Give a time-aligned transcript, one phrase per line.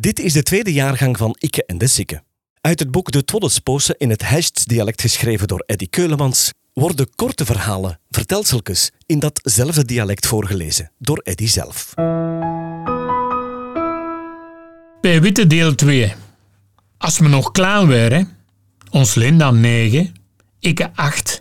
[0.00, 2.22] Dit is de tweede jaargang van Ikke en de Sikke.
[2.60, 8.00] Uit het boek De Twoddespoose in het Hests-dialect geschreven door Eddy Keulemans worden korte verhalen,
[8.10, 11.94] vertelseltjes, in datzelfde dialect voorgelezen door Eddy zelf.
[15.00, 16.14] Bij Witte deel 2.
[16.98, 18.36] Als we nog klein waren,
[18.90, 20.14] ons Linda 9,
[20.58, 21.40] ik 8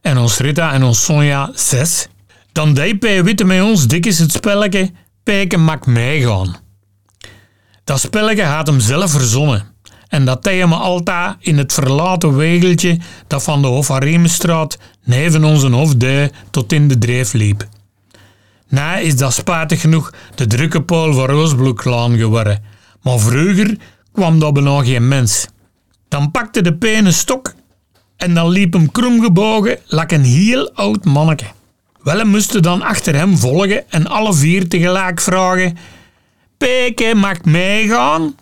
[0.00, 2.08] en ons Rita en ons Sonja 6,
[2.52, 4.90] dan deed Bij Witte met ons dikjes het spelletje
[5.22, 6.67] Pijken mag meegaan.
[7.88, 9.64] Dat spelletje had hem zelf verzonnen
[10.08, 15.68] en dat deed hem altijd in het verlaten wegeltje dat van de Hofaremestraat neven onze
[15.68, 17.68] hofdui tot in de dreef liep.
[18.68, 22.62] Na is dat spijtig genoeg de drukke pool van Roosbloeklaan geworden,
[23.02, 23.76] maar vroeger
[24.12, 25.46] kwam dat bijna geen mens.
[26.08, 27.54] Dan pakte de peen een stok
[28.16, 31.46] en dan liep hem kromgebogen like een heel oud manneke.
[32.02, 35.76] Wel moesten dan achter hem volgen en alle vier tegelijk vragen:
[36.58, 38.36] Peke, mag meegaan?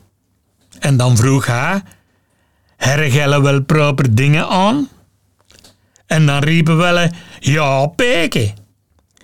[0.79, 1.83] En dan vroeg hij:
[2.77, 4.89] Hergellen wel proper dingen aan?
[6.07, 8.53] En dan riepen wel: Ja, Peke.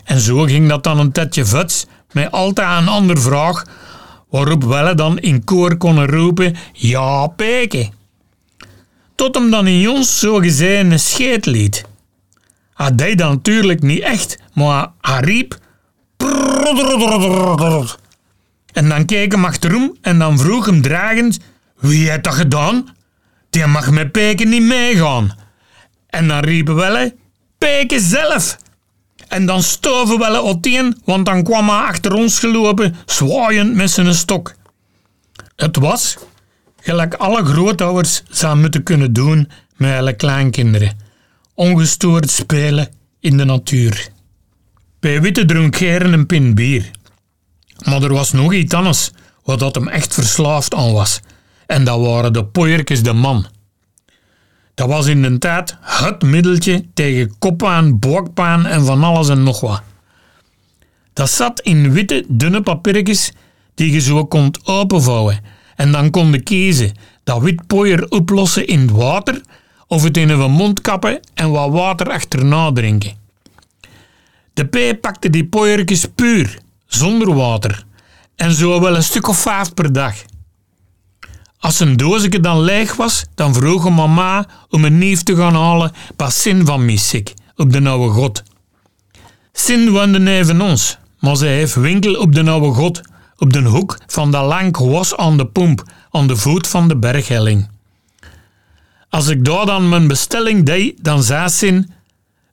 [0.05, 3.65] En zo ging dat dan een tetje vuts met altijd een andere vraag,
[4.29, 7.91] waarop Welle dan in koor konden roepen: Ja, Peke.
[9.15, 11.85] Tot hem dan in ons zo gezien een scheet liet.
[12.75, 15.61] Hij deed dat natuurlijk niet echt, maar hij riep.
[18.73, 21.39] En dan keek hem achterom en dan vroeg hem dragend:
[21.79, 22.89] Wie heeft dat gedaan?
[23.51, 25.39] Die mag met Peken niet meegaan.
[26.07, 27.17] En dan riepen Welle:
[27.59, 28.59] Peken zelf!
[29.29, 34.15] En dan stoven Welle opeen, want dan kwam hij achter ons gelopen, zwaaiend met zijn
[34.15, 34.55] stok.
[35.57, 36.17] Het was,
[36.81, 40.97] gelijk alle grootouders zouden moeten kunnen doen met alle kleinkinderen,
[41.55, 42.89] ongestoord spelen
[43.21, 44.09] in de natuur.
[45.01, 46.91] Bij Witte dronk Geren een pin bier.
[47.93, 49.11] Maar er was nog iets anders,
[49.45, 51.21] wat dat hem echt verslaafd aan was.
[51.67, 53.47] En dat waren de poeiertjes de man.
[54.75, 59.61] Dat was in de tijd het middeltje tegen koppaan, bokpaan en van alles en nog
[59.61, 59.83] wat.
[61.13, 63.33] Dat zat in witte, dunne papiertjes
[63.75, 65.41] die je zo kon openvouwen.
[65.77, 66.93] En dan kon je kiezen
[67.25, 69.41] dat wit pooier oplossen in het water
[69.87, 73.13] of het in een mond kappen en wat water achterna drinken.
[74.53, 76.59] De P pakte die pooiertjes puur,
[76.95, 77.85] zonder water.
[78.37, 80.15] En zo wel een stuk of vijf per dag.
[81.59, 85.93] Als een doosje dan leeg was, dan vroeg mama om een nieuw te gaan halen
[86.17, 88.43] bij Sin van Missik, op de oude god.
[89.53, 93.01] Sin woonde neven ons, maar ze heeft winkel op de oude god,
[93.37, 96.97] op de hoek van dat lang was aan de pomp, aan de voet van de
[96.97, 97.69] berghelling.
[99.09, 101.93] Als ik daar dan mijn bestelling deed, dan zei Sin,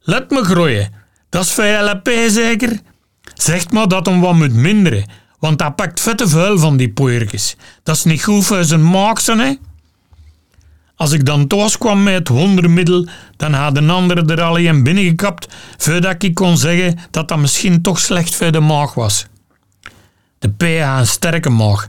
[0.02, 0.94] let me groeien,
[1.30, 2.80] dat is VLP zeker?
[3.34, 5.10] Zegt maar dat hem wat moet minderen,
[5.40, 7.56] want hij pakt vette vuil van die poeiertjes.
[7.84, 9.54] Dat is niet goed voor zijn maaksen, hè?
[10.96, 14.84] Als ik dan thuis kwam met het wondermiddel, dan had een andere er al een
[14.84, 15.48] binnengekapt,
[15.78, 19.26] voordat ik kon zeggen dat dat misschien toch slecht voor de maag was.
[20.40, 21.86] De P had een sterke maag,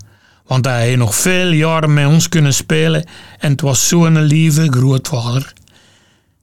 [0.47, 3.05] want hij heeft nog veel jaren met ons kunnen spelen
[3.39, 5.53] en het was zo'n lieve grootvader.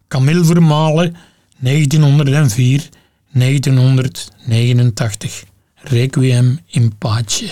[0.07, 1.15] Camille Vermalen,
[1.57, 2.89] 1904,
[3.39, 5.43] 1989.
[5.75, 7.49] Requiem in pace.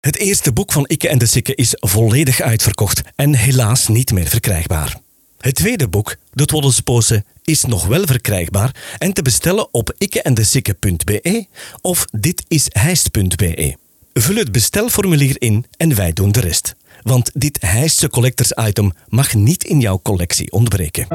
[0.00, 4.26] Het eerste boek van Ikke en de Sikke is volledig uitverkocht en helaas niet meer
[4.26, 5.00] verkrijgbaar.
[5.38, 11.46] Het tweede boek, De Twoddelspoose, is nog wel verkrijgbaar en te bestellen op ikkeendesikke.be
[11.80, 13.76] of ditisheist.be.
[14.12, 16.74] Vul het bestelformulier in en wij doen de rest.
[17.02, 21.06] Want dit Heistse collectors item mag niet in jouw collectie ontbreken.